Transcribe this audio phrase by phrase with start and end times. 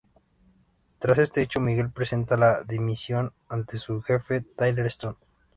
[0.97, 5.17] Tras este hecho, Miguel presenta la dimisión ante su jefe, Tyler Stone.